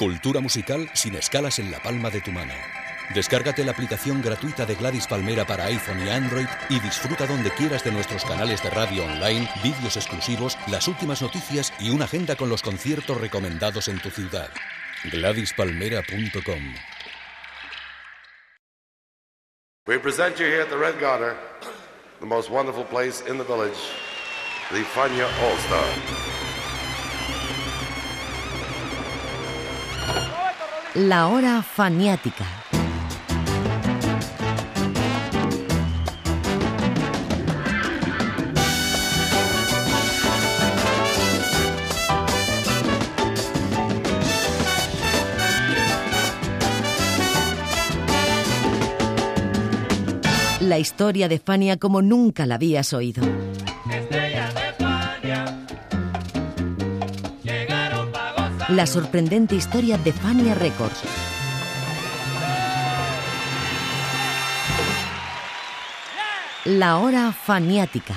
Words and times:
Cultura 0.00 0.40
musical 0.40 0.88
sin 0.94 1.14
escalas 1.14 1.58
en 1.58 1.70
la 1.70 1.78
palma 1.78 2.08
de 2.08 2.22
tu 2.22 2.32
mano. 2.32 2.54
Descárgate 3.14 3.62
la 3.64 3.72
aplicación 3.72 4.22
gratuita 4.22 4.64
de 4.64 4.74
Gladys 4.74 5.06
Palmera 5.06 5.46
para 5.46 5.66
iPhone 5.66 6.06
y 6.06 6.08
Android 6.08 6.46
y 6.70 6.80
disfruta 6.80 7.26
donde 7.26 7.50
quieras 7.50 7.84
de 7.84 7.92
nuestros 7.92 8.24
canales 8.24 8.62
de 8.62 8.70
radio 8.70 9.04
online, 9.04 9.46
vídeos 9.62 9.98
exclusivos, 9.98 10.56
las 10.68 10.88
últimas 10.88 11.20
noticias 11.20 11.70
y 11.78 11.90
una 11.90 12.06
agenda 12.06 12.34
con 12.34 12.48
los 12.48 12.62
conciertos 12.62 13.20
recomendados 13.20 13.88
en 13.88 14.00
tu 14.00 14.08
ciudad. 14.08 14.48
GladysPalmera.com 15.12 16.74
We 19.86 19.98
present 19.98 20.38
you 20.38 20.46
here 20.46 20.62
at 20.62 20.70
the 20.70 20.78
Red 20.78 20.98
Garter, 20.98 21.36
the 22.20 22.26
most 22.26 22.50
wonderful 22.50 22.84
place 22.84 23.20
in 23.28 23.36
the 23.36 23.44
village, 23.44 23.76
the 24.70 24.82
Fania 24.94 25.26
All 25.42 25.58
Star. 25.58 26.49
La 31.08 31.28
hora 31.28 31.62
faniática. 31.62 32.44
La 50.60 50.78
historia 50.78 51.28
de 51.28 51.38
Fania 51.38 51.78
como 51.78 52.02
nunca 52.02 52.44
la 52.44 52.56
habías 52.56 52.92
oído. 52.92 53.22
La 58.70 58.86
sorprendente 58.86 59.56
historia 59.56 59.98
de 59.98 60.12
Fania 60.12 60.54
Records. 60.54 61.02
La 66.64 66.98
hora 66.98 67.32
faniática. 67.32 68.14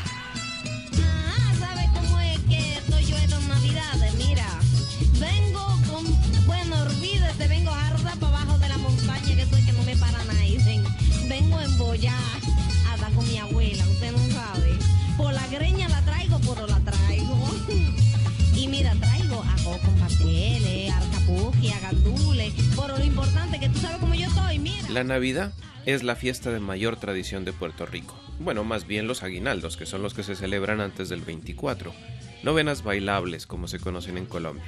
Navidad 25.14 25.54
es 25.86 26.02
la 26.02 26.16
fiesta 26.16 26.50
de 26.50 26.60
mayor 26.60 26.96
tradición 26.96 27.46
de 27.46 27.54
Puerto 27.54 27.86
Rico. 27.86 28.20
Bueno, 28.40 28.64
más 28.64 28.88
bien 28.88 29.06
los 29.06 29.22
aguinaldos, 29.22 29.78
que 29.78 29.86
son 29.86 30.02
los 30.02 30.16
que 30.16 30.24
se 30.24 30.36
celebran 30.36 30.82
antes 30.82 31.08
del 31.08 31.22
24. 31.22 31.94
Novenas 32.42 32.82
bailables, 32.82 33.46
como 33.46 33.68
se 33.68 33.78
conocen 33.78 34.18
en 34.18 34.26
Colombia. 34.26 34.66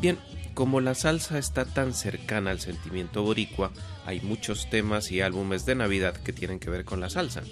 Bien, 0.00 0.16
como 0.54 0.80
la 0.80 0.94
salsa 0.94 1.36
está 1.36 1.66
tan 1.66 1.92
cercana 1.92 2.50
al 2.50 2.60
sentimiento 2.60 3.22
boricua, 3.24 3.72
hay 4.06 4.22
muchos 4.22 4.70
temas 4.70 5.12
y 5.12 5.20
álbumes 5.20 5.66
de 5.66 5.74
Navidad 5.74 6.16
que 6.16 6.32
tienen 6.32 6.60
que 6.60 6.70
ver 6.70 6.86
con 6.86 7.00
la 7.00 7.10
salsa. 7.10 7.42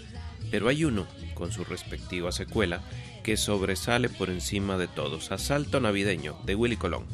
Pero 0.50 0.68
hay 0.68 0.86
uno, 0.86 1.06
con 1.34 1.52
su 1.52 1.64
respectiva 1.64 2.32
secuela, 2.32 2.80
que 3.22 3.36
sobresale 3.36 4.08
por 4.08 4.30
encima 4.30 4.78
de 4.78 4.88
todos, 4.88 5.32
Asalto 5.32 5.80
Navideño, 5.80 6.38
de 6.46 6.54
Willy 6.54 6.78
Colón, 6.78 7.04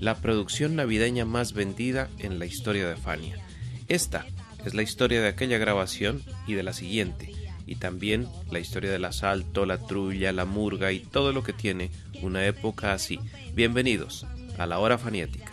la 0.00 0.14
producción 0.14 0.76
navideña 0.76 1.26
más 1.26 1.52
vendida 1.52 2.08
en 2.18 2.38
la 2.38 2.46
historia 2.46 2.88
de 2.88 2.96
Fania. 2.96 3.36
Esta 3.88 4.24
es 4.64 4.74
la 4.74 4.82
historia 4.82 5.20
de 5.20 5.28
aquella 5.28 5.58
grabación 5.58 6.22
y 6.46 6.54
de 6.54 6.62
la 6.62 6.72
siguiente, 6.72 7.32
y 7.66 7.76
también 7.76 8.28
la 8.50 8.58
historia 8.58 8.90
del 8.90 9.04
asalto, 9.04 9.66
la 9.66 9.78
trulla, 9.78 10.32
la 10.32 10.44
murga 10.44 10.92
y 10.92 11.00
todo 11.00 11.32
lo 11.32 11.42
que 11.42 11.52
tiene 11.52 11.90
una 12.20 12.46
época 12.46 12.92
así. 12.92 13.20
Bienvenidos 13.54 14.26
a 14.58 14.66
la 14.66 14.78
hora 14.78 14.98
faniática. 14.98 15.51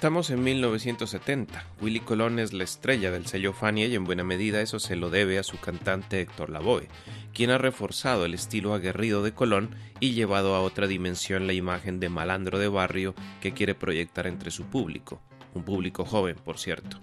Estamos 0.00 0.30
en 0.30 0.42
1970. 0.42 1.62
Willy 1.82 2.00
Colón 2.00 2.38
es 2.38 2.54
la 2.54 2.64
estrella 2.64 3.10
del 3.10 3.26
sello 3.26 3.52
Fania 3.52 3.86
y 3.86 3.96
en 3.96 4.04
buena 4.04 4.24
medida 4.24 4.62
eso 4.62 4.78
se 4.78 4.96
lo 4.96 5.10
debe 5.10 5.38
a 5.38 5.42
su 5.42 5.60
cantante 5.60 6.22
Héctor 6.22 6.48
Lavoe, 6.48 6.88
quien 7.34 7.50
ha 7.50 7.58
reforzado 7.58 8.24
el 8.24 8.32
estilo 8.32 8.72
aguerrido 8.72 9.22
de 9.22 9.34
Colón 9.34 9.76
y 10.00 10.12
llevado 10.12 10.54
a 10.54 10.62
otra 10.62 10.86
dimensión 10.86 11.46
la 11.46 11.52
imagen 11.52 12.00
de 12.00 12.08
malandro 12.08 12.58
de 12.58 12.68
barrio 12.68 13.14
que 13.42 13.52
quiere 13.52 13.74
proyectar 13.74 14.26
entre 14.26 14.50
su 14.50 14.64
público, 14.64 15.20
un 15.52 15.64
público 15.64 16.06
joven, 16.06 16.36
por 16.42 16.56
cierto. 16.56 16.98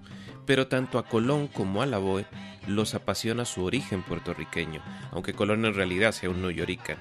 Pero 0.47 0.65
tanto 0.65 0.97
a 0.97 1.07
Colón 1.07 1.49
como 1.49 1.83
a 1.83 1.85
Lavoe 1.85 2.25
los 2.65 2.95
apasiona 2.95 3.45
su 3.45 3.63
origen 3.63 4.01
puertorriqueño, 4.01 4.81
aunque 5.11 5.33
Colón 5.33 5.65
en 5.65 5.75
realidad 5.75 6.13
sea 6.13 6.31
un 6.31 6.41
neoyorican. 6.41 6.97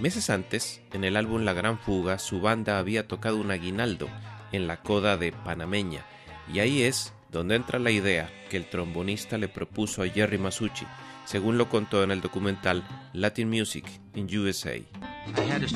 Meses 0.00 0.28
antes, 0.28 0.82
en 0.92 1.02
el 1.02 1.16
álbum 1.16 1.44
La 1.44 1.54
Gran 1.54 1.78
Fuga, 1.78 2.18
su 2.18 2.42
banda 2.42 2.78
había 2.78 3.08
tocado 3.08 3.38
un 3.38 3.50
aguinaldo 3.50 4.10
en 4.52 4.66
la 4.66 4.82
coda 4.82 5.16
de 5.16 5.32
Panameña, 5.32 6.04
y 6.52 6.58
ahí 6.60 6.82
es 6.82 7.12
donde 7.30 7.54
entra 7.54 7.78
la 7.78 7.90
idea 7.90 8.30
que 8.48 8.56
el 8.56 8.68
trombonista 8.68 9.38
le 9.38 9.48
propuso 9.48 10.02
a 10.02 10.08
Jerry 10.08 10.38
Masucci, 10.38 10.86
según 11.24 11.58
lo 11.58 11.68
contó 11.68 12.02
en 12.02 12.10
el 12.10 12.20
documental 12.20 12.84
Latin 13.12 13.48
Music 13.48 13.84
in 14.14 14.26
USA. 14.36 14.74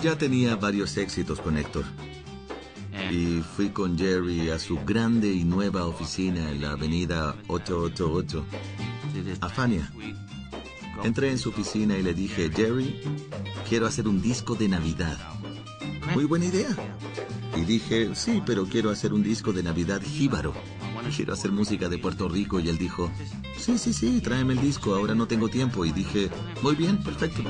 Ya 0.03 0.19
tenía 0.19 0.57
varios 0.57 0.97
éxitos 0.97 1.41
con 1.41 1.57
Héctor. 1.57 1.85
Y 3.11 3.43
fui 3.57 3.69
con 3.69 3.99
Jerry 3.99 4.51
a 4.51 4.59
su 4.59 4.79
grande 4.85 5.29
y 5.29 5.45
nueva 5.45 5.87
oficina 5.87 6.51
en 6.51 6.63
la 6.63 6.73
avenida 6.73 7.37
888, 7.49 8.45
a 9.41 9.49
Fania. 9.49 9.93
Entré 11.03 11.31
en 11.31 11.39
su 11.39 11.51
oficina 11.51 11.99
y 11.99 12.03
le 12.03 12.15
dije, 12.15 12.51
Jerry, 12.55 13.01
quiero 13.69 13.87
hacer 13.87 14.09
un 14.09 14.23
disco 14.23 14.55
de 14.55 14.69
Navidad. 14.69 15.19
Muy 16.15 16.25
buena 16.25 16.47
idea. 16.47 16.69
Y 17.57 17.61
dije, 17.65 18.15
sí, 18.15 18.43
pero 18.45 18.67
quiero 18.67 18.91
hacer 18.91 19.13
un 19.13 19.23
disco 19.23 19.53
de 19.53 19.63
Navidad 19.63 20.03
jíbaro. 20.03 20.55
Quiero 21.15 21.33
hacer 21.33 21.53
música 21.53 21.89
de 21.89 21.99
Puerto 21.99 22.29
Rico. 22.29 22.59
Y 22.61 22.69
él 22.69 22.79
dijo, 22.79 23.11
sí, 23.57 23.79
sí, 23.79 23.93
sí, 23.93 24.21
tráeme 24.21 24.55
el 24.55 24.61
disco, 24.61 24.95
ahora 24.95 25.15
no 25.15 25.27
tengo 25.27 25.49
tiempo. 25.49 25.85
Y 25.85 25.93
dije, 25.93 26.31
muy 26.63 26.75
bien, 26.75 27.03
perfecto. 27.03 27.43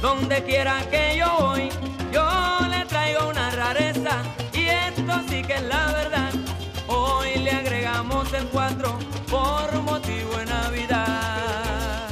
Donde 0.00 0.42
quiera 0.44 0.80
que 0.90 1.16
yo 1.18 1.26
voy, 1.38 1.68
yo 2.12 2.26
le 2.68 2.84
traigo 2.86 3.28
una 3.28 3.50
rareza, 3.50 4.22
y 4.52 4.66
esto 4.66 5.20
sí 5.28 5.42
que 5.42 5.54
es 5.54 5.62
la 5.62 5.92
verdad, 5.92 6.32
hoy 6.88 7.36
le 7.36 7.50
agregamos 7.50 8.32
el 8.32 8.44
cuatro 8.46 8.98
por 9.28 9.72
motivo 9.82 10.36
de 10.36 10.46
Navidad. 10.46 12.08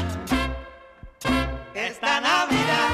Esta 1.75 2.21
Navidad, 2.21 2.91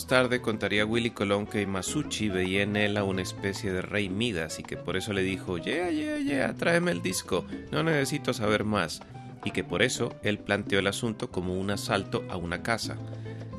más 0.00 0.06
tarde 0.06 0.40
contaría 0.40 0.86
Willy 0.86 1.10
Colón 1.10 1.46
que 1.46 1.66
Masucci 1.66 2.30
veía 2.30 2.62
en 2.62 2.74
él 2.76 2.96
a 2.96 3.04
una 3.04 3.20
especie 3.20 3.70
de 3.70 3.82
rey 3.82 4.08
Midas 4.08 4.58
y 4.58 4.62
que 4.62 4.78
por 4.78 4.96
eso 4.96 5.12
le 5.12 5.22
dijo, 5.22 5.58
yeah, 5.58 5.90
yeah, 5.90 6.16
yeah, 6.16 6.54
tráeme 6.54 6.90
el 6.90 7.02
disco, 7.02 7.44
no 7.70 7.82
necesito 7.82 8.32
saber 8.32 8.64
más, 8.64 9.02
y 9.44 9.50
que 9.50 9.62
por 9.62 9.82
eso 9.82 10.14
él 10.22 10.38
planteó 10.38 10.78
el 10.78 10.86
asunto 10.86 11.30
como 11.30 11.52
un 11.52 11.70
asalto 11.70 12.24
a 12.30 12.38
una 12.38 12.62
casa. 12.62 12.96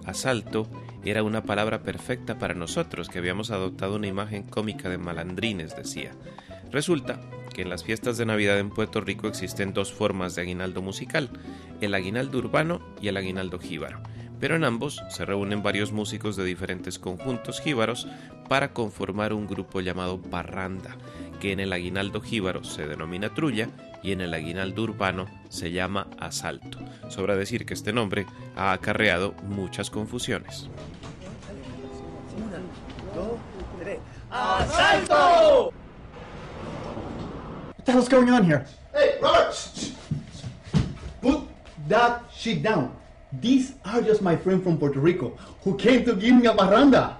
Asalto 0.03 0.67
era 1.05 1.21
una 1.21 1.43
palabra 1.43 1.83
perfecta 1.83 2.39
para 2.39 2.55
nosotros 2.55 3.07
que 3.07 3.19
habíamos 3.19 3.51
adoptado 3.51 3.97
una 3.97 4.07
imagen 4.07 4.41
cómica 4.41 4.89
de 4.89 4.97
malandrines, 4.97 5.75
decía. 5.75 6.13
Resulta 6.71 7.21
que 7.53 7.61
en 7.61 7.69
las 7.69 7.83
fiestas 7.83 8.17
de 8.17 8.25
Navidad 8.25 8.57
en 8.57 8.71
Puerto 8.71 8.99
Rico 8.99 9.27
existen 9.27 9.73
dos 9.73 9.93
formas 9.93 10.33
de 10.33 10.41
aguinaldo 10.41 10.81
musical, 10.81 11.29
el 11.81 11.93
aguinaldo 11.93 12.39
urbano 12.39 12.81
y 12.99 13.09
el 13.09 13.17
aguinaldo 13.17 13.59
jíbaro 13.59 14.01
pero 14.41 14.55
en 14.55 14.63
ambos 14.63 15.01
se 15.09 15.23
reúnen 15.23 15.61
varios 15.61 15.91
músicos 15.91 16.35
de 16.35 16.43
diferentes 16.43 16.97
conjuntos 16.97 17.61
jíbaros 17.61 18.07
para 18.49 18.73
conformar 18.73 19.33
un 19.33 19.47
grupo 19.47 19.79
llamado 19.81 20.19
parranda, 20.19 20.97
que 21.39 21.51
en 21.51 21.59
el 21.59 21.71
aguinaldo 21.71 22.19
jíbaro 22.21 22.63
se 22.63 22.87
denomina 22.87 23.33
trulla 23.33 23.69
y 24.01 24.11
en 24.11 24.19
el 24.19 24.33
aguinaldo 24.33 24.81
urbano 24.81 25.27
se 25.47 25.71
llama 25.71 26.07
asalto. 26.19 26.79
Sobra 27.07 27.35
decir 27.35 27.67
que 27.67 27.75
este 27.75 27.93
nombre 27.93 28.25
ha 28.55 28.73
acarreado 28.73 29.35
muchas 29.43 29.91
confusiones. 29.91 30.67
¡Asalto! 34.31 35.71
What 37.77 37.85
the 37.85 37.91
hell's 37.91 38.09
going 38.09 38.29
on 38.29 38.43
here? 38.43 38.65
Hey, 38.93 39.19
Robert! 39.21 39.55
Put 41.21 41.41
that 41.89 42.23
shit 42.33 42.63
down. 42.63 43.00
These 43.39 43.73
are 43.85 44.01
just 44.01 44.21
my 44.21 44.35
friend 44.35 44.61
from 44.63 44.77
Puerto 44.77 44.99
Rico 44.99 45.37
who 45.63 45.77
came 45.77 46.03
to 46.05 46.15
give 46.15 46.35
me 46.35 46.47
a 46.47 46.53
barranda. 46.53 47.15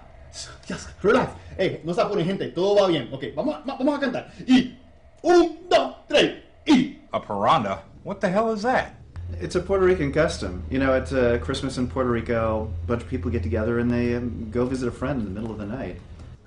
Just 0.65 0.89
relax. 1.03 1.31
Hey, 1.57 1.81
no 1.83 1.93
se 1.93 2.01
apure, 2.01 2.23
gente. 2.23 2.51
Todo 2.51 2.75
va 2.81 2.87
bien. 2.87 3.09
Ok, 3.11 3.33
vamos, 3.35 3.55
a- 3.55 3.63
vamos 3.65 3.97
a 3.97 3.99
cantar. 3.99 4.31
Y 4.47 4.75
un, 5.23 5.57
dos, 5.69 5.95
tres. 6.07 6.43
Y 6.67 6.97
A 7.13 7.19
paranda? 7.21 7.83
What 8.03 8.19
the 8.21 8.29
hell 8.29 8.51
is 8.53 8.61
that? 8.63 8.95
It's 9.39 9.55
a 9.55 9.59
Puerto 9.61 9.85
Rican 9.85 10.11
custom. 10.11 10.63
You 10.69 10.79
know, 10.79 10.93
at 10.93 11.11
uh, 11.13 11.37
Christmas 11.39 11.77
in 11.77 11.87
Puerto 11.87 12.09
Rico, 12.09 12.69
a 12.83 12.87
bunch 12.87 13.03
of 13.03 13.09
people 13.09 13.29
get 13.31 13.43
together 13.43 13.79
and 13.79 13.89
they 13.91 14.15
um, 14.15 14.49
go 14.51 14.65
visit 14.65 14.87
a 14.87 14.91
friend 14.91 15.19
in 15.19 15.25
the 15.33 15.39
middle 15.39 15.51
of 15.51 15.57
the 15.57 15.65
night. 15.65 15.99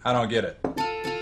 I 0.05 0.13
don't 0.13 0.29
get 0.29 0.45
it. 0.45 1.14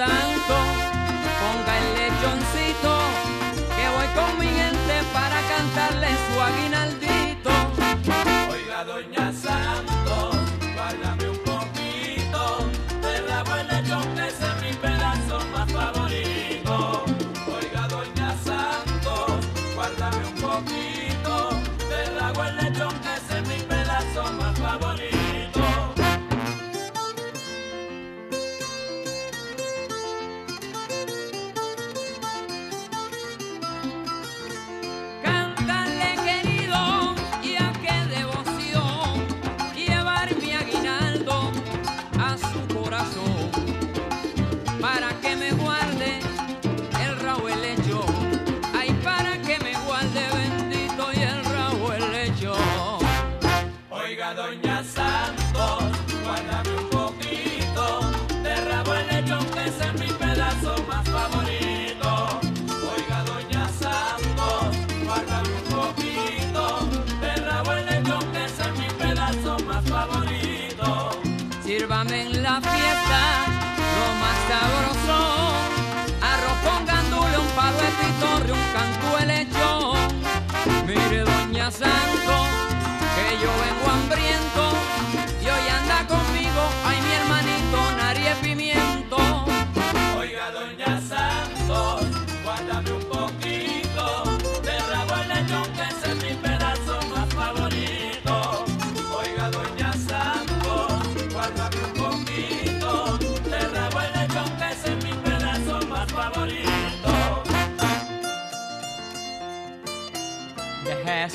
Santo, 0.00 0.99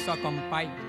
Deja 0.05 0.13
eso, 0.13 0.84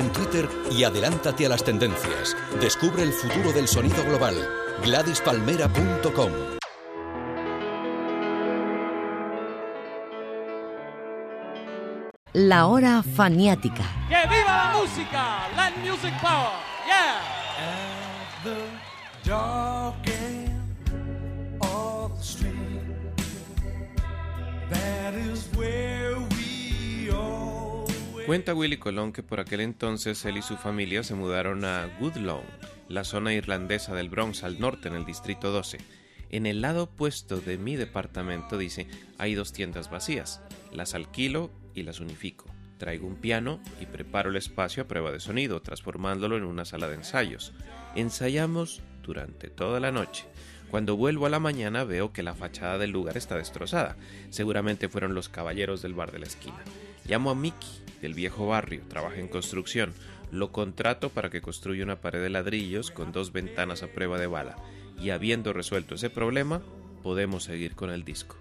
en 0.00 0.12
Twitter 0.12 0.48
y 0.70 0.84
adelántate 0.84 1.46
a 1.46 1.48
las 1.50 1.62
tendencias. 1.62 2.36
Descubre 2.60 3.02
el 3.02 3.12
futuro 3.12 3.52
del 3.52 3.68
sonido 3.68 4.02
global. 4.04 4.34
GladysPalmera.com 4.84 6.30
La 12.32 12.66
hora 12.66 13.02
faniática. 13.02 13.82
¡Que 14.08 14.28
viva 14.28 14.72
la 14.72 14.78
música! 14.78 15.48
Land 15.56 15.76
Music 15.84 16.14
Power. 16.20 16.52
Yeah. 16.86 17.20
At 17.58 18.44
the 18.44 19.28
dark 19.28 20.08
end 20.08 21.60
of 21.60 22.16
the 22.16 22.22
street, 22.24 22.56
that 24.70 25.14
is 25.14 25.48
where 25.56 25.99
Cuenta 28.30 28.54
Willy 28.54 28.76
Colón 28.76 29.12
que 29.12 29.24
por 29.24 29.40
aquel 29.40 29.58
entonces 29.58 30.24
él 30.24 30.36
y 30.36 30.42
su 30.42 30.56
familia 30.56 31.02
se 31.02 31.16
mudaron 31.16 31.64
a 31.64 31.90
Woodlawn, 31.98 32.44
la 32.86 33.02
zona 33.02 33.34
irlandesa 33.34 33.92
del 33.92 34.08
Bronx 34.08 34.44
al 34.44 34.60
norte 34.60 34.86
en 34.86 34.94
el 34.94 35.04
distrito 35.04 35.50
12. 35.50 35.78
En 36.30 36.46
el 36.46 36.60
lado 36.60 36.84
opuesto 36.84 37.40
de 37.40 37.58
mi 37.58 37.74
departamento, 37.74 38.56
dice, 38.56 38.86
hay 39.18 39.34
dos 39.34 39.52
tiendas 39.52 39.90
vacías. 39.90 40.42
Las 40.72 40.94
alquilo 40.94 41.50
y 41.74 41.82
las 41.82 41.98
unifico. 41.98 42.46
Traigo 42.78 43.08
un 43.08 43.16
piano 43.16 43.60
y 43.80 43.86
preparo 43.86 44.30
el 44.30 44.36
espacio 44.36 44.84
a 44.84 44.86
prueba 44.86 45.10
de 45.10 45.18
sonido, 45.18 45.60
transformándolo 45.60 46.36
en 46.36 46.44
una 46.44 46.64
sala 46.64 46.86
de 46.86 46.94
ensayos. 46.94 47.52
Ensayamos 47.96 48.80
durante 49.02 49.50
toda 49.50 49.80
la 49.80 49.90
noche. 49.90 50.26
Cuando 50.70 50.96
vuelvo 50.96 51.26
a 51.26 51.30
la 51.30 51.40
mañana 51.40 51.82
veo 51.82 52.12
que 52.12 52.22
la 52.22 52.34
fachada 52.34 52.78
del 52.78 52.92
lugar 52.92 53.16
está 53.16 53.36
destrozada. 53.36 53.96
Seguramente 54.30 54.88
fueron 54.88 55.14
los 55.14 55.28
caballeros 55.28 55.82
del 55.82 55.94
bar 55.94 56.12
de 56.12 56.20
la 56.20 56.26
esquina. 56.26 56.62
Llamo 57.06 57.30
a 57.30 57.34
Mickey, 57.34 57.82
del 58.00 58.14
viejo 58.14 58.46
barrio, 58.46 58.82
trabaja 58.88 59.16
en 59.16 59.26
construcción. 59.26 59.92
Lo 60.30 60.52
contrato 60.52 61.08
para 61.10 61.28
que 61.28 61.40
construya 61.40 61.82
una 61.82 62.00
pared 62.00 62.22
de 62.22 62.30
ladrillos 62.30 62.92
con 62.92 63.10
dos 63.10 63.32
ventanas 63.32 63.82
a 63.82 63.88
prueba 63.88 64.18
de 64.18 64.28
bala. 64.28 64.56
Y 64.96 65.10
habiendo 65.10 65.52
resuelto 65.52 65.96
ese 65.96 66.08
problema, 66.08 66.62
podemos 67.02 67.42
seguir 67.42 67.74
con 67.74 67.90
el 67.90 68.04
disco. 68.04 68.36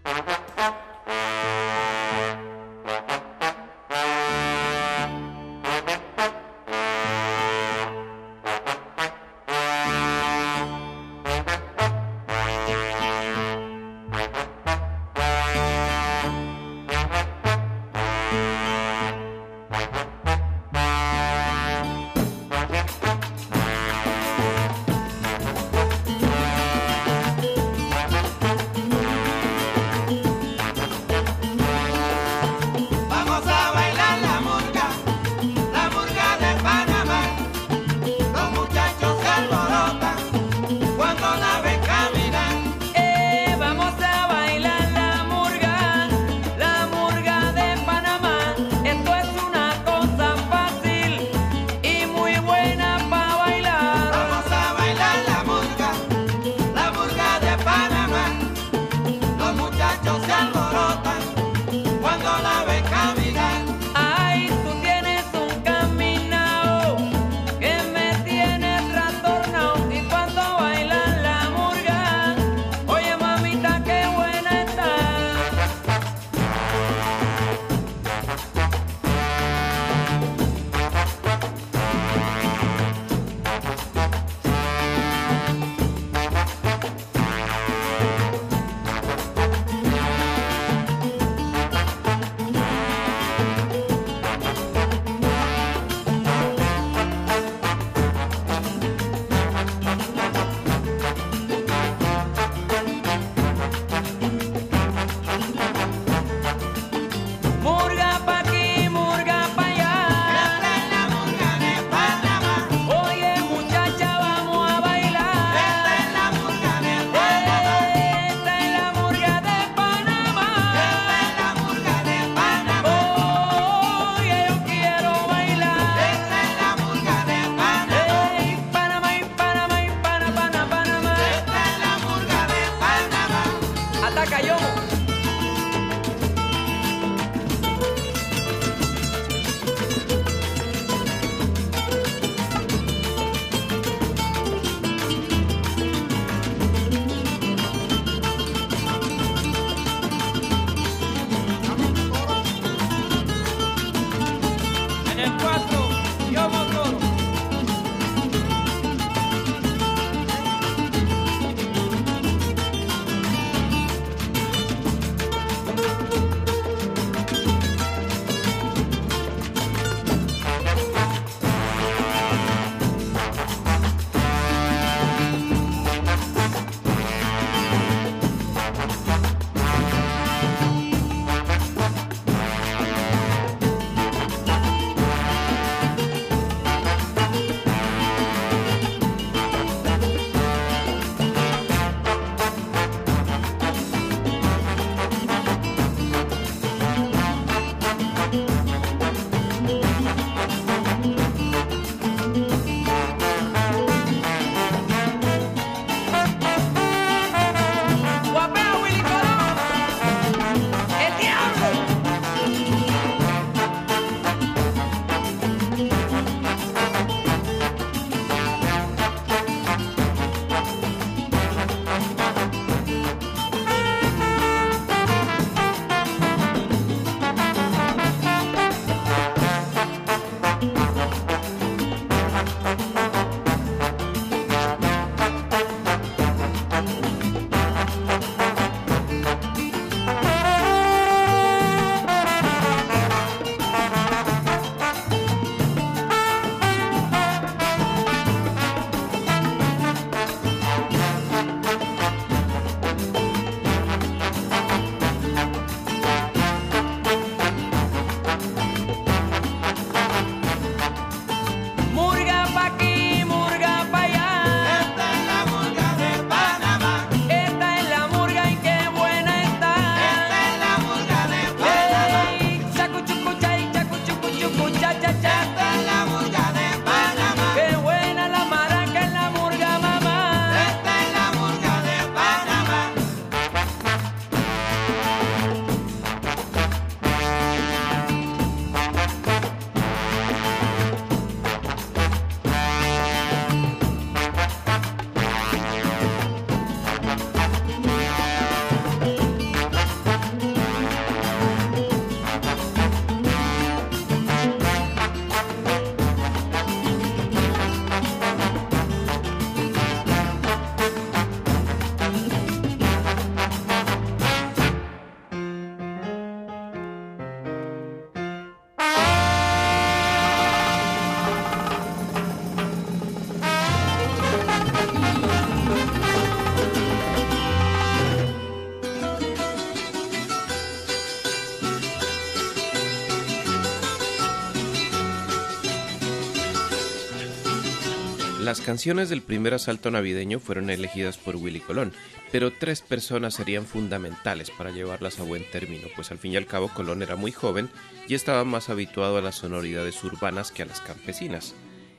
Las 338.49 338.61
canciones 338.61 339.09
del 339.09 339.21
primer 339.21 339.53
asalto 339.53 339.91
navideño 339.91 340.39
fueron 340.39 340.71
elegidas 340.71 341.19
por 341.19 341.35
Willy 341.35 341.59
Colón, 341.59 341.93
pero 342.31 342.51
tres 342.51 342.81
personas 342.81 343.35
serían 343.35 343.67
fundamentales 343.67 344.49
para 344.49 344.71
llevarlas 344.71 345.19
a 345.19 345.23
buen 345.23 345.43
término, 345.51 345.87
pues 345.95 346.09
al 346.09 346.17
fin 346.17 346.33
y 346.33 346.35
al 346.35 346.47
cabo 346.47 346.67
Colón 346.69 347.03
era 347.03 347.15
muy 347.15 347.31
joven 347.31 347.69
y 348.07 348.15
estaba 348.15 348.43
más 348.45 348.69
habituado 348.69 349.17
a 349.17 349.21
las 349.21 349.35
sonoridades 349.35 350.03
urbanas 350.03 350.51
que 350.51 350.63
a 350.63 350.65
las 350.65 350.81
campesinas. 350.81 351.53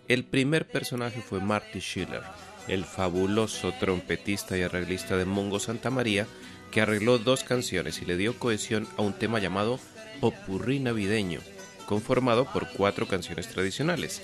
El 0.08 0.24
primer 0.24 0.66
personaje 0.66 1.20
fue 1.20 1.38
Marty 1.38 1.78
Schiller, 1.78 2.22
el 2.66 2.84
fabuloso 2.84 3.72
trompetista 3.78 4.58
y 4.58 4.62
arreglista 4.62 5.16
de 5.16 5.26
Mongo 5.26 5.60
Santa 5.60 5.90
María, 5.90 6.26
que 6.72 6.80
arregló 6.80 7.18
dos 7.18 7.44
canciones 7.44 8.02
y 8.02 8.06
le 8.06 8.16
dio 8.16 8.36
cohesión 8.40 8.88
a 8.96 9.02
un 9.02 9.12
tema 9.12 9.38
llamado 9.38 9.78
Popurrí 10.20 10.80
Navideño, 10.80 11.42
conformado 11.86 12.44
por 12.52 12.68
cuatro 12.70 13.06
canciones 13.06 13.46
tradicionales. 13.46 14.20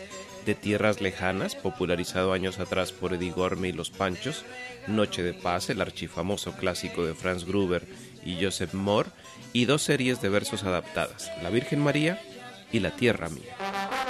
De 0.47 0.55
Tierras 0.55 1.01
Lejanas, 1.01 1.57
popularizado 1.57 2.33
años 2.33 2.61
atrás 2.61 2.93
por 2.93 3.13
Eddie 3.13 3.33
Gorme 3.33 3.69
y 3.69 3.73
Los 3.73 3.91
Panchos, 3.91 4.45
Noche 4.87 5.25
de 5.25 5.35
Paz, 5.35 5.71
el 5.71 5.81
archifamoso 5.81 6.53
clásico 6.53 7.05
de 7.05 7.15
Franz 7.15 7.45
Gruber 7.45 7.85
y 8.25 8.43
Joseph 8.43 8.73
Moore, 8.73 9.11
y 9.53 9.65
dos 9.65 9.83
series 9.83 10.23
de 10.23 10.29
versos 10.29 10.63
adaptadas, 10.63 11.33
La 11.43 11.51
Virgen 11.51 11.81
María 11.81 12.23
y 12.73 12.79
La 12.79 12.93
Tierra 12.93 13.29
Mía. 13.29 14.06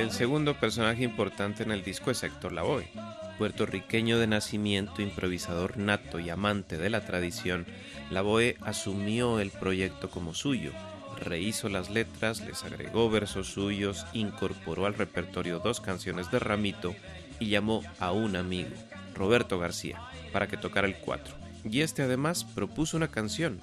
El 0.00 0.12
segundo 0.12 0.54
personaje 0.54 1.04
importante 1.04 1.62
en 1.62 1.72
el 1.72 1.84
disco 1.84 2.10
es 2.10 2.22
Héctor 2.22 2.52
Lavoe, 2.52 2.88
puertorriqueño 3.36 4.18
de 4.18 4.26
nacimiento, 4.26 5.02
improvisador 5.02 5.76
nato 5.76 6.18
y 6.18 6.30
amante 6.30 6.78
de 6.78 6.88
la 6.88 7.04
tradición. 7.04 7.66
Lavoe 8.10 8.56
asumió 8.62 9.40
el 9.40 9.50
proyecto 9.50 10.08
como 10.08 10.32
suyo, 10.32 10.72
rehizo 11.18 11.68
las 11.68 11.90
letras, 11.90 12.40
les 12.40 12.64
agregó 12.64 13.10
versos 13.10 13.48
suyos, 13.48 14.06
incorporó 14.14 14.86
al 14.86 14.94
repertorio 14.94 15.58
dos 15.58 15.82
canciones 15.82 16.30
de 16.30 16.38
Ramito 16.38 16.94
y 17.38 17.50
llamó 17.50 17.82
a 17.98 18.10
un 18.10 18.36
amigo, 18.36 18.70
Roberto 19.14 19.58
García, 19.58 20.00
para 20.32 20.46
que 20.46 20.56
tocara 20.56 20.88
el 20.88 20.96
cuatro. 20.96 21.34
Y 21.62 21.82
este 21.82 22.00
además 22.00 22.44
propuso 22.44 22.96
una 22.96 23.08
canción, 23.08 23.58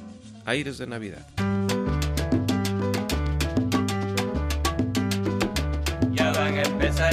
Aires 0.46 0.78
de 0.78 0.86
Navidad. 0.86 1.26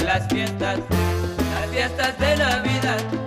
Las 0.03 0.27
fiestas, 0.27 0.79
las 1.53 1.69
fiestas 1.71 2.19
de 2.19 2.37
Navidad. 2.37 3.24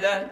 La 0.00 0.31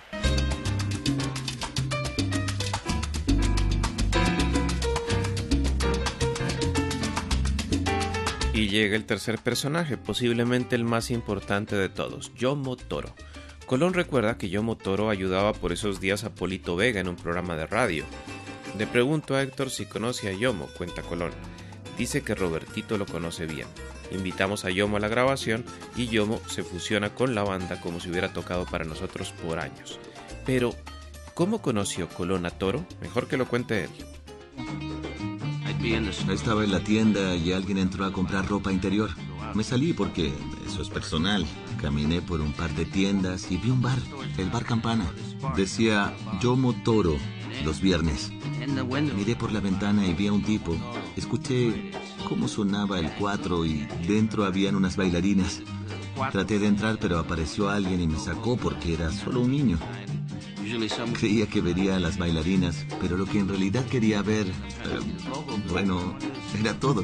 Llega 8.81 8.95
el 8.95 9.05
tercer 9.05 9.37
personaje, 9.37 9.95
posiblemente 9.95 10.75
el 10.75 10.83
más 10.83 11.11
importante 11.11 11.75
de 11.75 11.87
todos, 11.87 12.33
Yomo 12.33 12.75
Toro. 12.75 13.13
Colón 13.67 13.93
recuerda 13.93 14.39
que 14.39 14.49
Yomo 14.49 14.75
Toro 14.75 15.11
ayudaba 15.11 15.53
por 15.53 15.71
esos 15.71 16.01
días 16.01 16.23
a 16.23 16.33
Polito 16.33 16.75
Vega 16.75 16.99
en 16.99 17.07
un 17.07 17.15
programa 17.15 17.55
de 17.55 17.67
radio. 17.67 18.05
Le 18.79 18.87
pregunto 18.87 19.35
a 19.35 19.43
Héctor 19.43 19.69
si 19.69 19.85
conoce 19.85 20.29
a 20.29 20.33
Yomo, 20.33 20.67
cuenta 20.77 21.03
Colón. 21.03 21.31
Dice 21.95 22.23
que 22.23 22.33
Robertito 22.33 22.97
lo 22.97 23.05
conoce 23.05 23.45
bien. 23.45 23.67
Invitamos 24.09 24.65
a 24.65 24.71
Yomo 24.71 24.97
a 24.97 24.99
la 24.99 25.09
grabación 25.09 25.63
y 25.95 26.07
Yomo 26.07 26.41
se 26.49 26.63
fusiona 26.63 27.13
con 27.13 27.35
la 27.35 27.43
banda 27.43 27.79
como 27.81 27.99
si 27.99 28.09
hubiera 28.09 28.33
tocado 28.33 28.65
para 28.65 28.83
nosotros 28.83 29.31
por 29.45 29.59
años. 29.59 29.99
Pero, 30.43 30.73
¿cómo 31.35 31.61
conoció 31.61 32.09
Colón 32.09 32.47
a 32.47 32.49
Toro? 32.49 32.83
Mejor 32.99 33.27
que 33.27 33.37
lo 33.37 33.47
cuente 33.47 33.83
él. 33.83 34.90
Estaba 35.83 36.63
en 36.63 36.71
la 36.71 36.79
tienda 36.79 37.35
y 37.35 37.53
alguien 37.53 37.79
entró 37.79 38.05
a 38.05 38.13
comprar 38.13 38.47
ropa 38.47 38.71
interior. 38.71 39.09
Me 39.55 39.63
salí 39.63 39.93
porque 39.93 40.31
eso 40.67 40.83
es 40.83 40.89
personal. 40.89 41.43
Caminé 41.81 42.21
por 42.21 42.39
un 42.39 42.53
par 42.53 42.69
de 42.75 42.85
tiendas 42.85 43.51
y 43.51 43.57
vi 43.57 43.71
un 43.71 43.81
bar, 43.81 43.97
el 44.37 44.51
Bar 44.51 44.63
Campana. 44.63 45.11
Decía 45.57 46.15
Yomo 46.39 46.73
Toro 46.83 47.17
los 47.65 47.81
viernes. 47.81 48.31
Miré 49.15 49.35
por 49.35 49.51
la 49.51 49.59
ventana 49.59 50.05
y 50.05 50.13
vi 50.13 50.27
a 50.27 50.33
un 50.33 50.43
tipo. 50.43 50.75
Escuché 51.15 51.91
cómo 52.29 52.47
sonaba 52.47 52.99
el 52.99 53.11
cuatro 53.13 53.65
y 53.65 53.87
dentro 54.07 54.45
habían 54.45 54.75
unas 54.75 54.95
bailarinas. 54.95 55.63
Traté 56.31 56.59
de 56.59 56.67
entrar 56.67 56.99
pero 57.01 57.17
apareció 57.17 57.69
alguien 57.69 58.01
y 58.01 58.07
me 58.07 58.19
sacó 58.19 58.55
porque 58.55 58.93
era 58.93 59.11
solo 59.11 59.41
un 59.41 59.49
niño. 59.49 59.79
Creía 61.13 61.47
que 61.47 61.61
vería 61.61 61.97
a 61.97 61.99
las 61.99 62.17
bailarinas, 62.17 62.85
pero 62.99 63.17
lo 63.17 63.25
que 63.25 63.39
en 63.39 63.47
realidad 63.47 63.85
quería 63.85 64.21
ver, 64.21 64.47
eh, 64.47 64.51
bueno, 65.69 66.17
era 66.59 66.79
todo. 66.79 67.03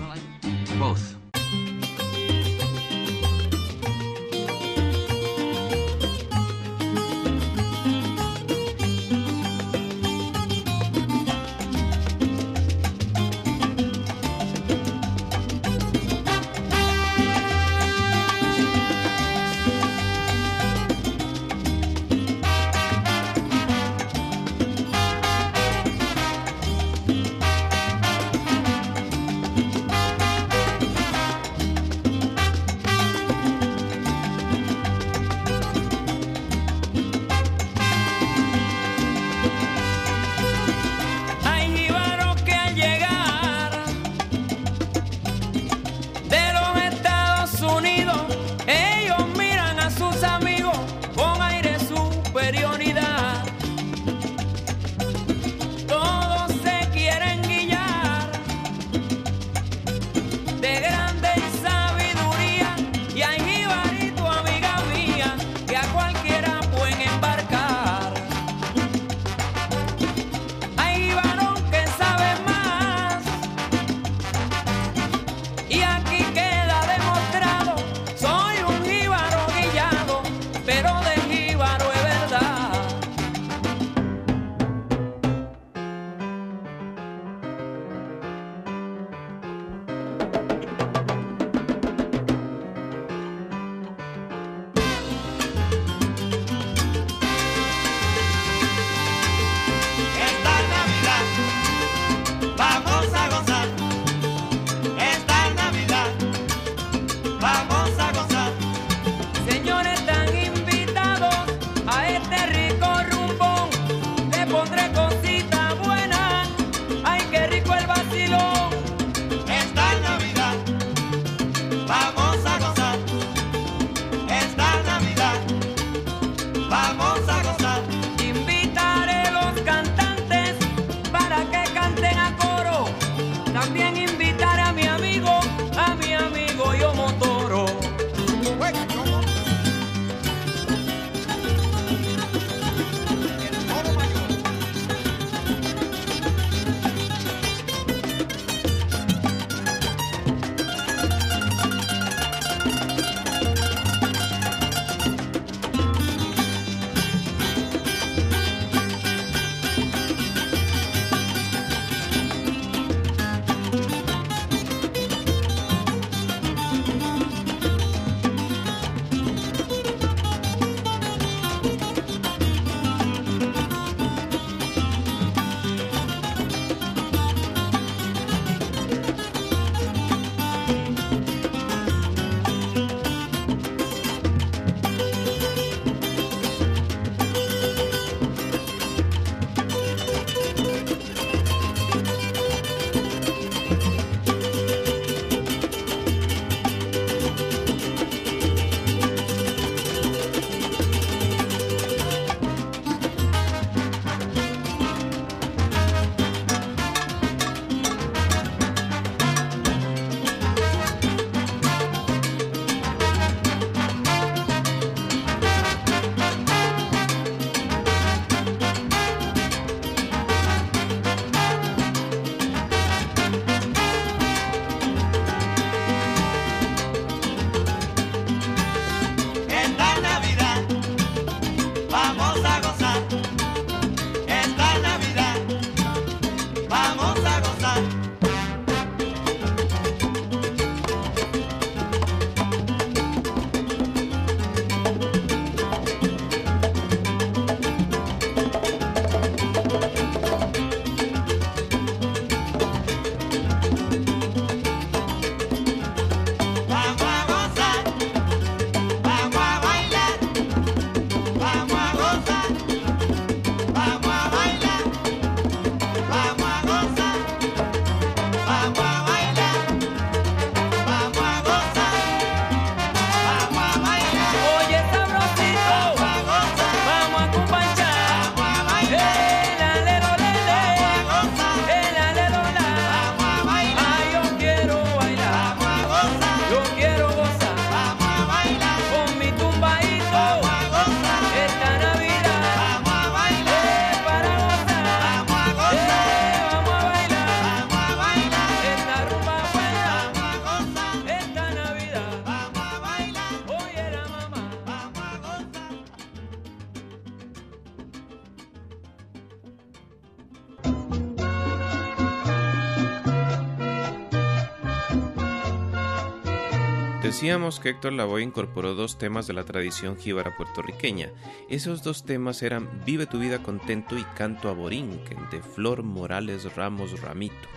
Decíamos 317.18 317.60
que 317.60 317.70
Héctor 317.70 317.94
Lavoe 317.94 318.22
incorporó 318.22 318.76
dos 318.76 319.00
temas 319.00 319.26
de 319.26 319.34
la 319.34 319.44
tradición 319.44 319.98
jíbara 319.98 320.38
puertorriqueña. 320.38 321.10
Esos 321.50 321.82
dos 321.82 322.06
temas 322.06 322.44
eran 322.44 322.70
Vive 322.86 323.08
tu 323.08 323.18
vida 323.18 323.42
contento 323.42 323.98
y 323.98 324.04
Canto 324.16 324.50
a 324.50 324.54
Borinquen 324.54 325.28
de 325.32 325.42
Flor 325.42 325.82
Morales 325.82 326.56
Ramos 326.56 327.02
Ramito. 327.02 327.50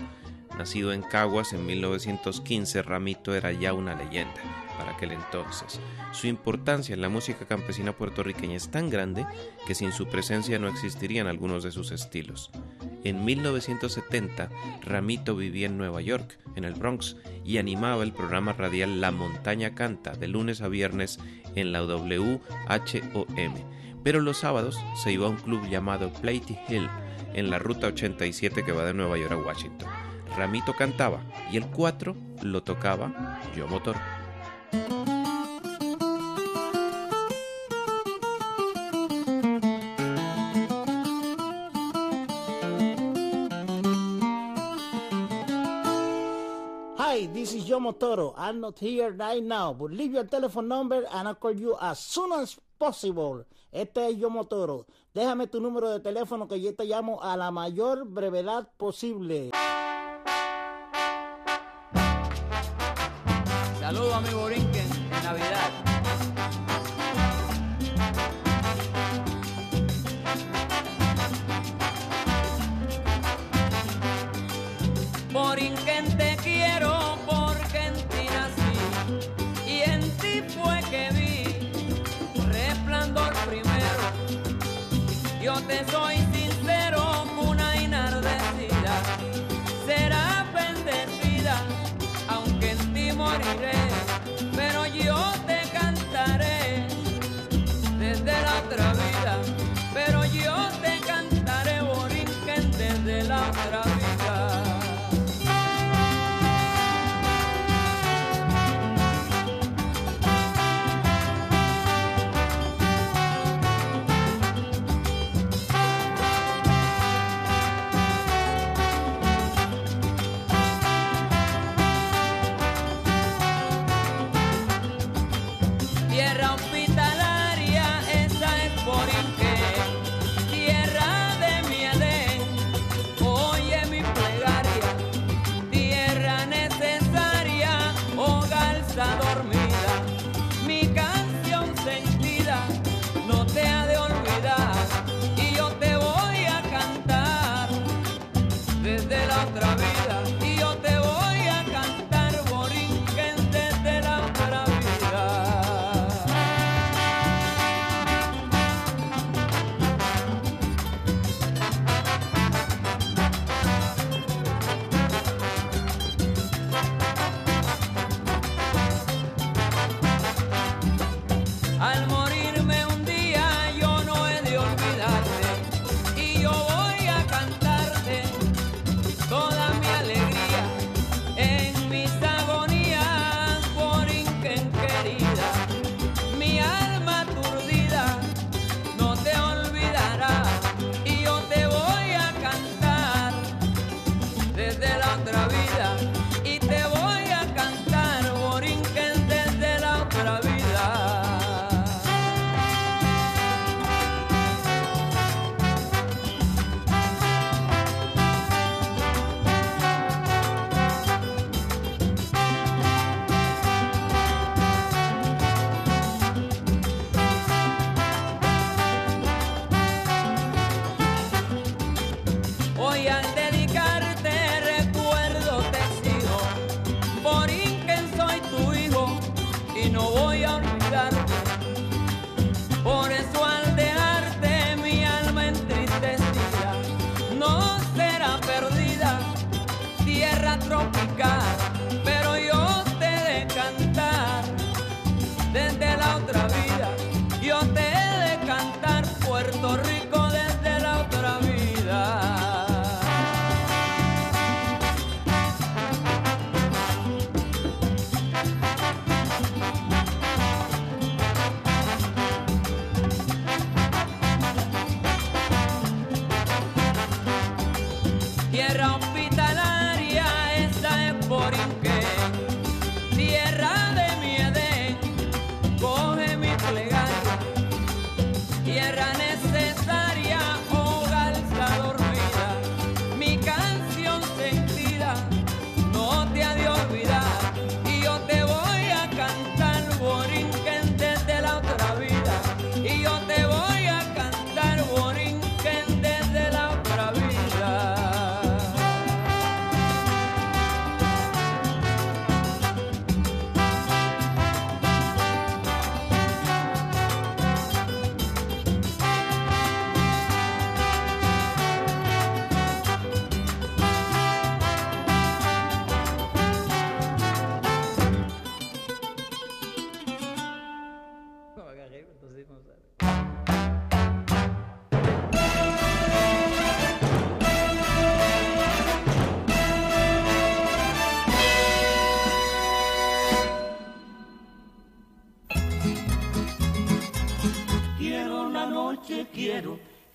Nacido 0.57 0.95
en 0.95 1.03
Caguas 1.03 1.53
en 1.53 1.67
1915, 1.67 2.81
Ramito 2.81 3.35
era 3.35 3.53
ya 3.53 3.75
una 3.75 3.95
leyenda 3.95 4.41
para 4.81 4.93
aquel 4.93 5.13
entonces. 5.13 5.79
Su 6.13 6.27
importancia 6.27 6.95
en 6.95 7.03
la 7.03 7.11
música 7.11 7.45
campesina 7.45 7.93
puertorriqueña 7.93 8.57
es 8.57 8.71
tan 8.71 8.89
grande 8.89 9.27
que 9.67 9.75
sin 9.75 9.93
su 9.93 10.07
presencia 10.07 10.59
no 10.59 10.69
existirían 10.69 11.27
algunos 11.27 11.63
de 11.63 11.71
sus 11.71 11.91
estilos. 11.91 12.51
En 13.05 13.23
1970, 13.27 14.49
Ramito 14.81 15.37
vivía 15.37 15.67
en 15.67 15.77
Nueva 15.77 16.01
York, 16.01 16.39
en 16.57 16.65
el 16.65 16.73
Bronx, 16.73 17.17
y 17.45 17.59
animaba 17.59 18.03
el 18.03 18.15
programa 18.15 18.55
radial 18.55 19.03
La 19.03 19.11
Montaña 19.11 19.75
Canta 19.75 20.13
de 20.13 20.29
lunes 20.29 20.63
a 20.63 20.69
viernes 20.69 21.19
en 21.57 21.73
la 21.73 21.85
WHOM. 21.85 22.41
Pero 24.03 24.21
los 24.21 24.39
sábados 24.39 24.79
se 25.03 25.13
iba 25.13 25.27
a 25.27 25.31
un 25.31 25.37
club 25.37 25.69
llamado 25.69 26.11
Platy 26.11 26.57
Hill 26.71 26.89
en 27.35 27.51
la 27.51 27.59
ruta 27.59 27.89
87 27.89 28.65
que 28.65 28.73
va 28.73 28.87
de 28.87 28.95
Nueva 28.95 29.19
York 29.19 29.33
a 29.33 29.37
Washington. 29.37 29.91
Ramito 30.39 30.75
cantaba 30.75 31.21
y 31.53 31.59
el 31.59 31.67
4 31.67 32.17
lo 32.43 32.63
tocaba 32.63 33.41
Yo 33.55 33.69
Motor. 33.69 34.20
Hi, 34.73 34.79
this 47.33 47.55
is 47.55 47.65
Yomo 47.69 47.99
Toro. 47.99 48.33
I'm 48.39 48.61
not 48.61 48.79
here 48.79 49.11
right 49.11 49.43
now, 49.43 49.73
but 49.73 49.91
leave 49.91 50.13
your 50.13 50.23
telephone 50.25 50.69
number 50.69 51.05
and 51.13 51.27
I'll 51.27 51.35
call 51.35 51.51
you 51.53 51.77
as 51.81 51.99
soon 51.99 52.31
as 52.33 52.57
possible. 52.79 53.45
Este 53.73 53.99
es 53.99 54.17
Yomo 54.17 54.47
Toro. 54.49 54.87
Déjame 55.13 55.49
tu 55.49 55.61
número 55.61 55.91
de 55.91 55.99
teléfono 55.99 56.47
que 56.47 56.61
yo 56.61 56.73
te 56.77 56.85
llamo 56.85 57.21
a 57.21 57.37
la 57.37 57.51
mayor 57.51 58.05
brevedad 58.05 58.69
posible. 58.77 59.51
Saludos 63.81 64.15
a 64.15 64.21
Yo 85.41 85.55
te 85.63 85.83
soy 85.91 86.30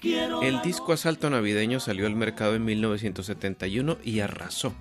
El 0.06 0.62
disco 0.62 0.94
Asalto 0.94 1.32
Navideño 1.32 1.80
salió 1.80 2.06
al 2.06 2.16
mercado 2.16 2.54
en 2.54 2.64
1971 2.64 3.98
y 4.04 4.20
arrasó. 4.20 4.74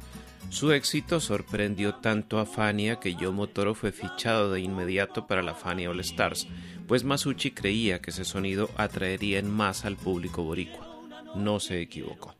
Su 0.51 0.73
éxito 0.73 1.19
sorprendió 1.19 1.95
tanto 1.95 2.39
a 2.39 2.45
Fania 2.45 3.01
que 3.01 3.15
Yomo 3.15 3.47
Toro 3.47 3.75
fue 3.75 3.91
fichado 3.91 4.53
de 4.53 4.61
inmediato 4.61 5.27
para 5.27 5.43
la 5.43 5.55
Fania 5.55 5.89
All 5.89 6.01
Stars, 6.01 6.47
pues 6.87 7.05
Masucci 7.05 7.53
creía 7.53 8.03
que 8.03 8.11
ese 8.11 8.27
sonido 8.27 8.69
atraería 8.77 9.39
en 9.39 9.51
masa 9.51 9.89
al 9.89 9.97
público 9.97 10.45
boricua. 10.45 10.87
No 11.35 11.59
se 11.59 11.81
equivocó. 11.81 12.35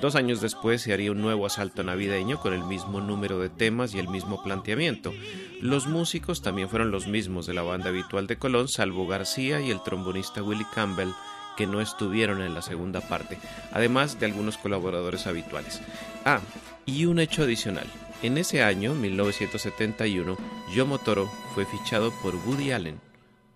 Dos 0.00 0.16
años 0.16 0.40
después 0.40 0.82
se 0.82 0.92
haría 0.92 1.12
un 1.12 1.22
nuevo 1.22 1.46
asalto 1.46 1.84
navideño 1.84 2.40
con 2.40 2.52
el 2.52 2.64
mismo 2.64 3.00
número 3.00 3.38
de 3.38 3.50
temas 3.50 3.94
y 3.94 4.00
el 4.00 4.08
mismo 4.08 4.42
planteamiento. 4.42 5.14
Los 5.62 5.86
músicos 5.86 6.42
también 6.42 6.68
fueron 6.68 6.90
los 6.90 7.06
mismos 7.06 7.46
de 7.46 7.54
la 7.54 7.62
banda 7.62 7.88
habitual 7.90 8.26
de 8.26 8.36
Colón, 8.36 8.66
salvo 8.66 9.06
García 9.06 9.60
y 9.60 9.70
el 9.70 9.82
trombonista 9.82 10.42
Willie 10.42 10.66
Campbell, 10.74 11.12
que 11.56 11.66
no 11.66 11.80
estuvieron 11.80 12.42
en 12.42 12.54
la 12.54 12.62
segunda 12.62 13.00
parte, 13.00 13.38
además 13.72 14.20
de 14.20 14.26
algunos 14.26 14.58
colaboradores 14.58 15.26
habituales. 15.26 15.80
Ah, 16.24 16.40
y 16.84 17.06
un 17.06 17.18
hecho 17.18 17.42
adicional. 17.42 17.86
En 18.22 18.38
ese 18.38 18.62
año, 18.62 18.94
1971, 18.94 20.36
Yomo 20.72 20.98
Toro 20.98 21.26
fue 21.54 21.66
fichado 21.66 22.12
por 22.22 22.34
Woody 22.34 22.72
Allen 22.72 23.00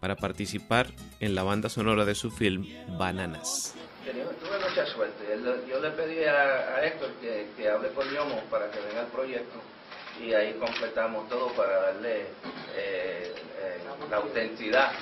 para 0.01 0.17
participar 0.17 0.89
en 1.21 1.35
la 1.35 1.43
banda 1.43 1.69
sonora 1.69 2.05
de 2.05 2.15
su 2.15 2.31
film 2.31 2.67
Bananas. 2.99 3.75
Tuve 4.05 4.59
mucha 4.69 4.87
suerte. 4.87 5.25
Yo 5.69 5.81
le 5.81 5.91
pedí 5.91 6.25
a, 6.25 6.85
Héctor 6.85 7.11
que, 7.21 7.49
que 7.57 7.69
hable 7.69 7.89
con 7.91 8.09
Yomo 8.11 8.43
para 8.51 8.71
que 8.71 8.81
venga 8.81 9.03
al 9.03 9.07
proyecto 9.09 9.61
y 10.21 10.33
ahí 10.35 10.55
completamos 10.55 11.29
todo 11.29 11.49
para 11.53 11.93
darle 11.93 12.23
eh, 12.77 13.35
eh, 13.61 13.79
la 14.11 14.17
autenticidad 14.17 14.93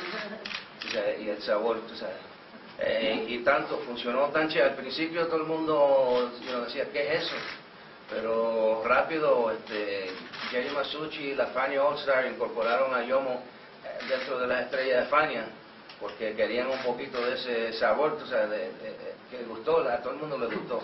y 1.21 1.29
el 1.29 1.43
sabor. 1.43 1.81
tú 1.89 1.95
sabes. 1.97 2.28
Eh, 2.81 3.25
y 3.29 3.39
tanto, 3.39 3.79
funcionó 3.79 4.27
tan 4.29 4.49
chévere. 4.49 4.71
Al 4.71 4.77
principio 4.77 5.27
todo 5.27 5.39
el 5.39 5.47
mundo 5.47 6.31
decía, 6.65 6.87
¿qué 6.93 7.13
es 7.15 7.23
eso? 7.25 7.35
Pero 8.11 8.83
rápido, 8.85 9.51
este, 9.51 10.11
Jerry 10.51 10.71
Masucci 10.71 11.31
y 11.31 11.35
la 11.35 11.47
Fania 11.49 11.85
All 11.85 11.97
Star 11.99 12.27
incorporaron 12.27 12.95
a 12.95 13.03
Yomo 13.05 13.43
eh, 13.85 14.05
dentro 14.09 14.39
de 14.39 14.47
las 14.47 14.63
estrellas 14.65 15.05
de 15.05 15.07
Fania 15.11 15.45
porque 16.01 16.35
querían 16.35 16.69
un 16.69 16.79
poquito 16.79 17.21
de 17.21 17.35
ese 17.35 17.73
sabor, 17.79 18.17
tú 18.19 18.27
sabes, 18.27 18.51
de- 18.51 18.57
de- 18.59 18.91
de- 18.91 19.15
que 19.31 19.45
gustó, 19.49 19.81
a 19.81 19.97
todo 19.99 20.13
el 20.13 20.19
mundo 20.21 20.39
le 20.39 20.47
gustó. 20.47 20.81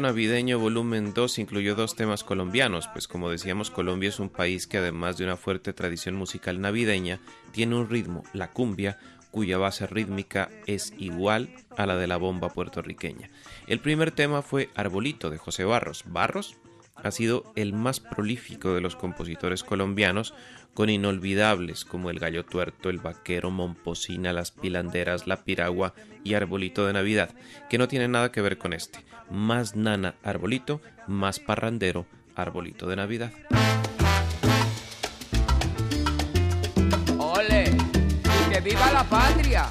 Navideño 0.00 0.58
Volumen 0.58 1.12
2 1.12 1.38
incluyó 1.38 1.74
dos 1.74 1.94
temas 1.94 2.24
colombianos, 2.24 2.88
pues 2.88 3.06
como 3.06 3.28
decíamos 3.28 3.70
Colombia 3.70 4.08
es 4.08 4.20
un 4.20 4.30
país 4.30 4.66
que 4.66 4.78
además 4.78 5.18
de 5.18 5.24
una 5.24 5.36
fuerte 5.36 5.72
tradición 5.72 6.14
musical 6.14 6.60
navideña, 6.60 7.20
tiene 7.52 7.76
un 7.76 7.88
ritmo, 7.88 8.24
la 8.32 8.50
cumbia, 8.50 8.98
cuya 9.30 9.58
base 9.58 9.86
rítmica 9.86 10.50
es 10.66 10.94
igual 10.98 11.50
a 11.76 11.86
la 11.86 11.96
de 11.96 12.06
la 12.06 12.16
bomba 12.16 12.48
puertorriqueña. 12.48 13.30
El 13.66 13.80
primer 13.80 14.10
tema 14.12 14.42
fue 14.42 14.70
Arbolito 14.74 15.30
de 15.30 15.38
José 15.38 15.64
Barros. 15.64 16.04
Barros 16.06 16.56
ha 16.96 17.10
sido 17.10 17.52
el 17.56 17.72
más 17.72 18.00
prolífico 18.00 18.74
de 18.74 18.80
los 18.80 18.96
compositores 18.96 19.64
colombianos, 19.64 20.34
con 20.74 20.88
inolvidables 20.88 21.84
como 21.84 22.08
El 22.10 22.18
Gallo 22.18 22.44
Tuerto, 22.44 22.88
El 22.88 22.98
Vaquero, 22.98 23.50
Momposina, 23.50 24.32
Las 24.32 24.52
Pilanderas, 24.52 25.26
La 25.26 25.44
Piragua 25.44 25.94
y 26.24 26.34
Arbolito 26.34 26.86
de 26.86 26.94
Navidad, 26.94 27.34
que 27.68 27.78
no 27.78 27.88
tiene 27.88 28.08
nada 28.08 28.32
que 28.32 28.40
ver 28.40 28.58
con 28.58 28.72
este 28.72 29.04
más 29.30 29.76
nana 29.76 30.14
arbolito, 30.22 30.80
más 31.06 31.38
parrandero 31.38 32.06
arbolito 32.34 32.88
de 32.88 32.96
Navidad. 32.96 33.32
¡Ole! 37.18 37.64
¡Que 38.50 38.60
viva 38.60 38.92
la 38.92 39.04
patria! 39.04 39.68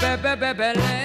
belle, 0.00 0.36
belle, 0.36 0.54
belle. 0.54 1.03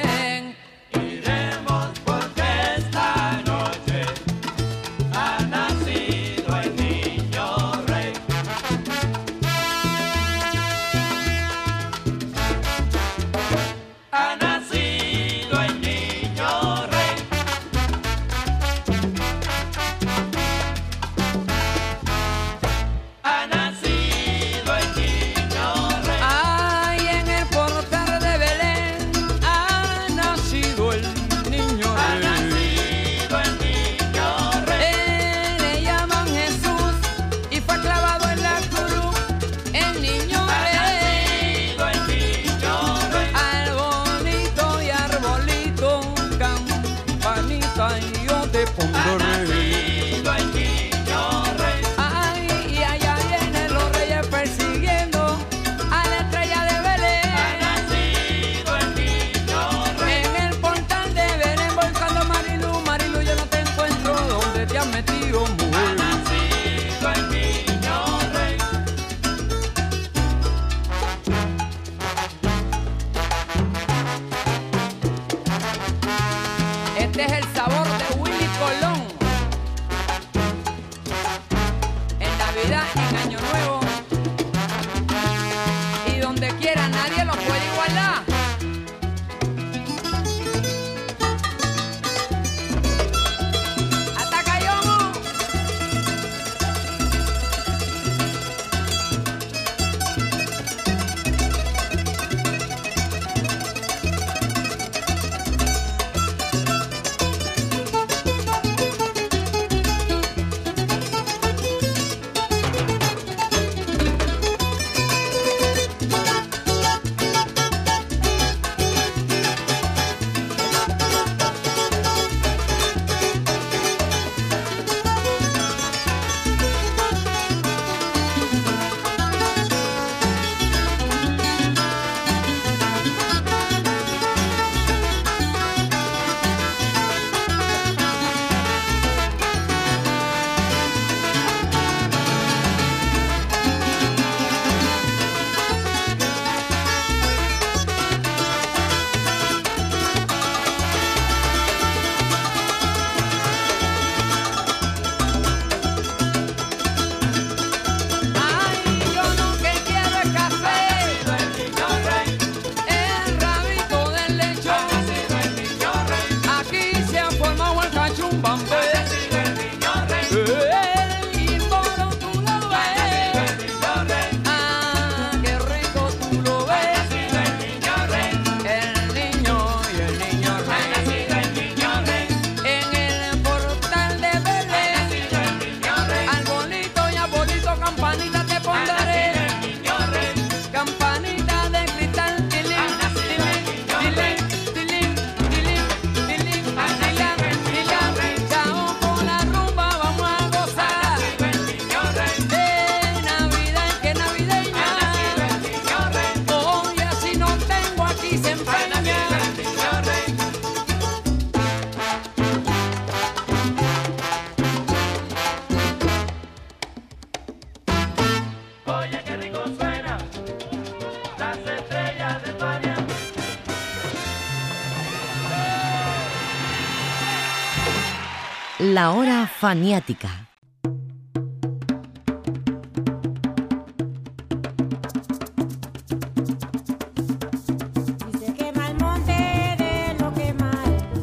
Mal. 229.61 230.47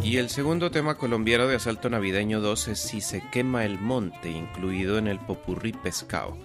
Y 0.03 0.18
el 0.18 0.28
segundo 0.28 0.70
tema 0.70 0.97
colombiano 0.97 1.47
de 1.47 1.57
Asalto 1.57 1.89
Navideño 1.89 2.41
2 2.41 2.68
es 2.68 2.78
Si 2.78 3.01
se 3.01 3.22
quema 3.30 3.64
el 3.64 3.78
monte, 3.78 4.30
incluido 4.30 4.99
en 4.99 5.09
el 5.09 5.18
popurrí 5.18 5.72
pescado. 5.72 6.37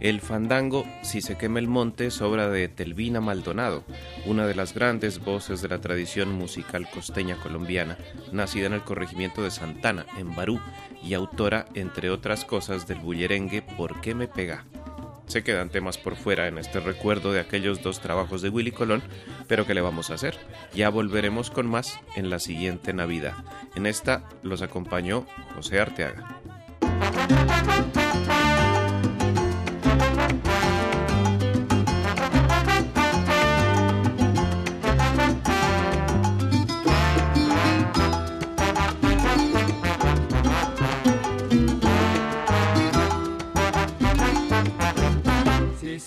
El 0.00 0.20
fandango 0.22 0.86
Si 1.02 1.20
se 1.20 1.36
quema 1.36 1.58
el 1.58 1.68
monte 1.68 2.06
es 2.06 2.22
obra 2.22 2.48
de 2.48 2.68
Telvina 2.68 3.20
Maldonado, 3.20 3.84
una 4.24 4.46
de 4.46 4.54
las 4.54 4.72
grandes 4.72 5.18
voces 5.22 5.60
de 5.60 5.68
la 5.68 5.80
tradición 5.80 6.32
musical 6.32 6.88
costeña 6.90 7.36
colombiana, 7.36 7.98
nacida 8.32 8.66
en 8.66 8.72
el 8.72 8.82
corregimiento 8.82 9.42
de 9.42 9.50
Santana, 9.50 10.06
en 10.16 10.34
Barú, 10.34 10.58
y 11.02 11.14
autora, 11.14 11.66
entre 11.74 12.10
otras 12.10 12.44
cosas, 12.44 12.86
del 12.86 12.98
bullerengue 12.98 13.62
¿Por 13.62 14.00
qué 14.00 14.14
me 14.14 14.28
pega? 14.28 14.64
Se 15.26 15.44
quedan 15.44 15.70
temas 15.70 15.96
por 15.96 16.16
fuera 16.16 16.48
en 16.48 16.58
este 16.58 16.80
recuerdo 16.80 17.32
de 17.32 17.38
aquellos 17.38 17.82
dos 17.82 18.00
trabajos 18.00 18.42
de 18.42 18.48
Willy 18.48 18.72
Colón, 18.72 19.00
pero 19.46 19.64
¿qué 19.64 19.74
le 19.74 19.80
vamos 19.80 20.10
a 20.10 20.14
hacer? 20.14 20.36
Ya 20.74 20.88
volveremos 20.88 21.52
con 21.52 21.68
más 21.68 22.00
en 22.16 22.30
la 22.30 22.40
siguiente 22.40 22.92
Navidad. 22.92 23.34
En 23.76 23.86
esta 23.86 24.24
los 24.42 24.60
acompañó 24.60 25.26
José 25.54 25.78
Arteaga. 25.78 26.40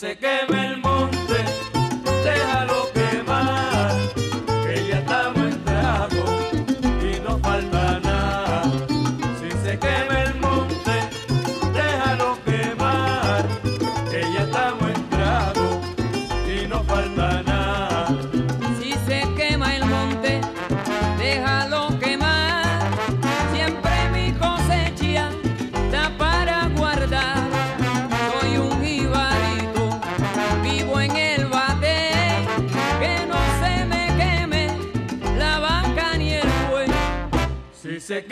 Se 0.04 0.18
quema 0.18 0.53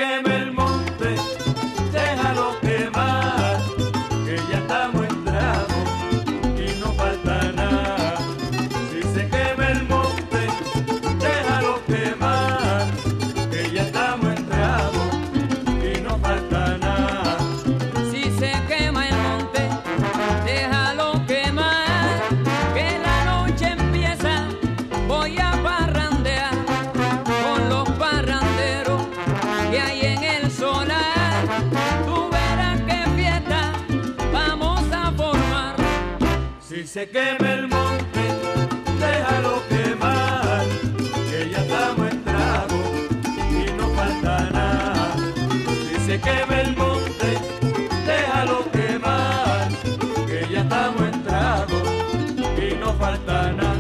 Si 0.02 0.08
se 0.08 0.31
se 36.94 37.08
queme 37.08 37.54
el 37.54 37.68
monte, 37.70 38.24
déjalo 39.00 39.64
quemar, 39.70 40.66
que 41.30 41.50
ya 41.50 41.62
estamos 41.62 42.12
en 42.12 42.22
y 43.50 43.72
no 43.78 43.88
falta 43.96 44.50
nada. 44.52 45.16
Si 45.88 46.06
se 46.06 46.16
el 46.16 46.76
monte, 46.76 47.30
déjalo 48.06 48.70
quemar, 48.72 49.70
que 50.28 50.54
ya 50.54 50.62
estamos 50.64 51.02
en 51.04 52.72
y 52.72 52.76
no 52.76 52.94
falta 52.96 53.54
nada. 53.54 53.71